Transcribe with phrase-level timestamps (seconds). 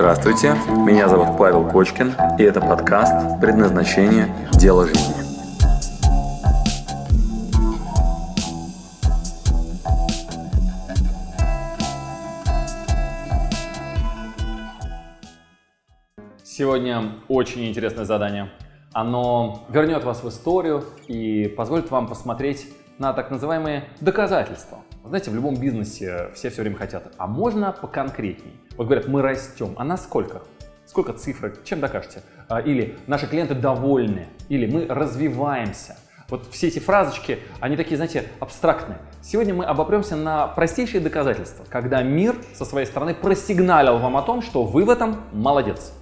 [0.00, 0.54] Здравствуйте,
[0.86, 4.34] меня зовут Павел Кочкин, и это подкаст «Предназначение.
[4.52, 5.12] Дело жизни».
[16.42, 18.50] Сегодня очень интересное задание.
[18.94, 24.78] Оно вернет вас в историю и позволит вам посмотреть на так называемые доказательства.
[25.04, 28.52] Знаете, в любом бизнесе все все время хотят, а можно поконкретней?
[28.76, 30.42] Вот говорят, мы растем, а на сколько?
[30.84, 31.56] Сколько цифр?
[31.64, 32.22] Чем докажете?
[32.48, 35.96] А, или наши клиенты довольны, или мы развиваемся.
[36.28, 38.98] Вот все эти фразочки, они такие, знаете, абстрактные.
[39.22, 44.42] Сегодня мы обопремся на простейшие доказательства, когда мир со своей стороны просигналил вам о том,
[44.42, 45.94] что вы в этом молодец.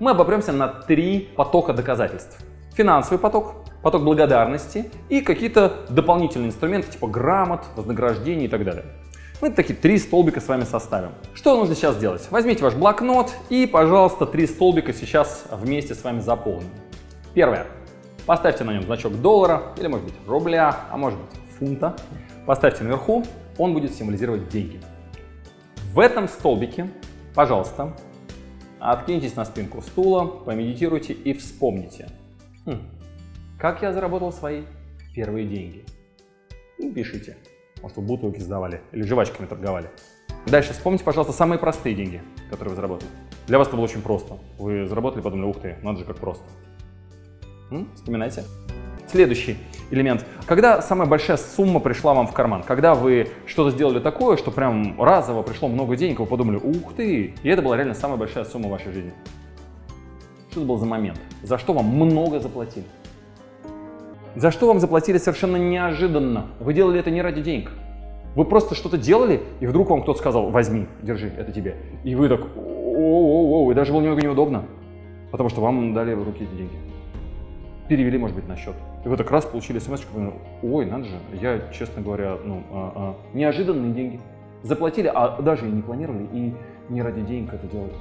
[0.00, 2.38] Мы обопремся на три потока доказательств.
[2.74, 8.84] Финансовый поток, поток благодарности и какие-то дополнительные инструменты типа грамот, вознаграждений и так далее.
[9.40, 11.10] Мы такие три столбика с вами составим.
[11.32, 12.26] Что нужно сейчас сделать?
[12.30, 16.70] Возьмите ваш блокнот и, пожалуйста, три столбика сейчас вместе с вами заполним.
[17.34, 17.66] Первое.
[18.26, 21.96] Поставьте на нем значок доллара или, может быть, рубля, а может быть, фунта.
[22.46, 23.24] Поставьте наверху,
[23.58, 24.80] он будет символизировать деньги.
[25.92, 26.90] В этом столбике,
[27.34, 27.96] пожалуйста,
[28.80, 32.08] откиньтесь на спинку стула, помедитируйте и вспомните.
[32.66, 32.80] Хм,
[33.58, 34.62] как я заработал свои
[35.14, 35.84] первые деньги?
[36.78, 37.36] Ну, пишите.
[37.82, 39.90] Может, вы бутылки сдавали или жвачками торговали.
[40.46, 43.10] Дальше вспомните, пожалуйста, самые простые деньги, которые вы заработали.
[43.48, 44.38] Для вас это было очень просто.
[44.58, 46.44] Вы заработали, подумали, ух ты, надо же как просто.
[47.70, 47.88] М?
[47.96, 48.44] Вспоминайте.
[49.10, 49.56] Следующий
[49.90, 50.24] элемент.
[50.46, 52.62] Когда самая большая сумма пришла вам в карман?
[52.62, 57.34] Когда вы что-то сделали такое, что прям разово пришло много денег, вы подумали, ух ты,
[57.42, 59.12] и это была реально самая большая сумма в вашей жизни.
[60.50, 61.18] Что это был за момент?
[61.42, 62.86] За что вам много заплатили?
[64.36, 66.46] За что вам заплатили совершенно неожиданно?
[66.60, 67.70] Вы делали это не ради денег.
[68.34, 71.76] Вы просто что-то делали, и вдруг вам кто-то сказал, возьми, держи, это тебе.
[72.04, 74.64] И вы так, о-о-о, и даже было немного неудобно,
[75.32, 76.76] потому что вам дали в руки эти деньги.
[77.88, 78.74] Перевели, может быть, на счет.
[79.04, 80.02] И вы так раз получили смс
[80.62, 84.20] ой, надо же, я, честно говоря, ну, а, а, неожиданные деньги.
[84.62, 86.54] Заплатили, а даже и не планировали, и
[86.90, 87.92] не ради денег это делали.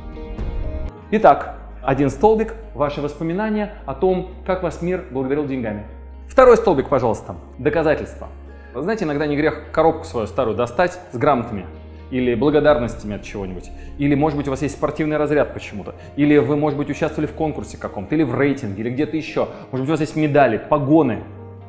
[1.12, 5.86] Итак, один столбик, ваши воспоминания о том, как вас мир благодарил деньгами.
[6.28, 8.28] Второй столбик, пожалуйста, доказательства.
[8.74, 11.66] Вы знаете, иногда не грех коробку свою старую достать с грамотами
[12.12, 13.72] или благодарностями от чего-нибудь.
[13.98, 15.96] Или, может быть, у вас есть спортивный разряд почему-то.
[16.16, 19.48] Или вы, может быть, участвовали в конкурсе каком-то, или в рейтинге, или где-то еще.
[19.72, 21.24] Может быть, у вас есть медали, погоны.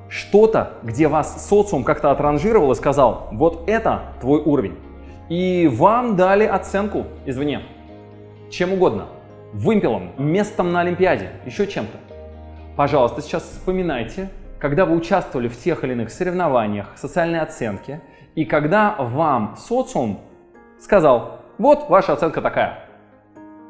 [0.09, 4.77] Что-то, где вас социум как-то отранжировал и сказал, вот это твой уровень.
[5.29, 7.63] И вам дали оценку извне.
[8.51, 9.07] Чем угодно.
[9.53, 11.99] Вымпелом, местом на Олимпиаде, еще чем-то.
[12.77, 14.31] Пожалуйста, сейчас вспоминайте,
[14.61, 18.01] когда вы участвовали в тех или иных соревнованиях, социальной оценке,
[18.35, 20.21] и когда вам социум
[20.79, 22.85] сказал, вот ваша оценка такая.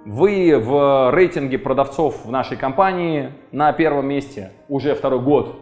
[0.04, 5.56] Вы в рейтинге продавцов в нашей компании на первом месте уже второй год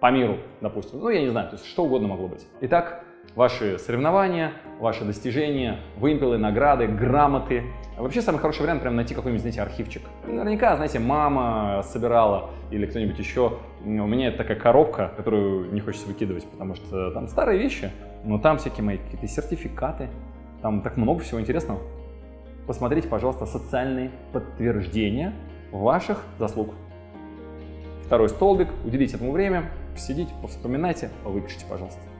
[0.00, 1.00] по миру, допустим.
[1.00, 2.46] Ну, я не знаю, то есть что угодно могло быть.
[2.60, 3.04] Итак,
[3.34, 7.64] ваши соревнования, ваши достижения, вымпелы, награды, грамоты.
[7.96, 10.02] Вообще самый хороший вариант прям найти какой-нибудь, знаете, архивчик.
[10.26, 13.58] Наверняка, знаете, мама собирала или кто-нибудь еще.
[13.84, 17.90] У меня это такая коробка, которую не хочется выкидывать, потому что там старые вещи,
[18.24, 20.08] но там всякие мои какие-то сертификаты,
[20.62, 21.80] там так много всего интересного.
[22.66, 25.34] Посмотрите, пожалуйста, социальные подтверждения
[25.70, 26.70] ваших заслуг.
[28.06, 32.11] Второй столбик, уделите этому время, посидите, вспоминайте, выпишите, пожалуйста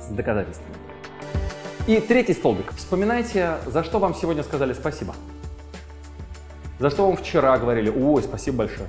[0.00, 0.74] с доказательствами.
[1.86, 2.72] И третий столбик.
[2.74, 5.14] Вспоминайте, за что вам сегодня сказали спасибо.
[6.78, 8.88] За что вам вчера говорили, ой, спасибо большое.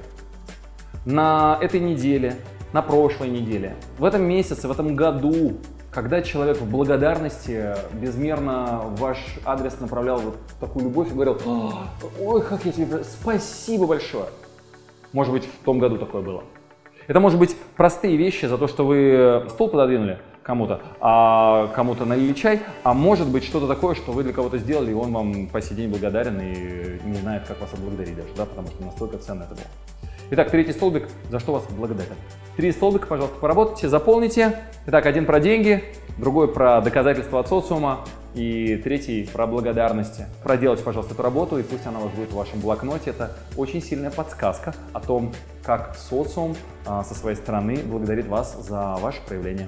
[1.06, 2.35] На этой неделе,
[2.73, 5.57] на прошлой неделе, в этом месяце, в этом году,
[5.91, 11.40] когда человек в благодарности безмерно ваш адрес направлял вот такую любовь и говорил,
[12.19, 14.25] ой, как я тебе, спасибо большое.
[15.13, 16.44] Может быть, в том году такое было.
[17.07, 22.31] Это может быть простые вещи за то, что вы стол пододвинули, кому-то, а кому-то налили
[22.31, 25.62] чай, а может быть что-то такое, что вы для кого-то сделали, и он вам по
[25.62, 29.44] сей день благодарен и не знает, как вас отблагодарить даже, да, потому что настолько ценно
[29.44, 29.66] это было.
[30.32, 32.16] Итак, третий столбик, за что вас благодарен.
[32.55, 34.59] Три столбика, пожалуйста, поработайте, заполните.
[34.85, 35.84] Итак, один про деньги,
[36.17, 40.28] другой про доказательства от социума и третий про благодарности.
[40.43, 43.09] Проделайте, пожалуйста, эту работу, и пусть она у вас будет в вашем блокноте.
[43.09, 45.34] Это очень сильная подсказка о том,
[45.64, 46.55] как социум
[46.85, 49.67] а, со своей стороны благодарит вас за ваше проявление.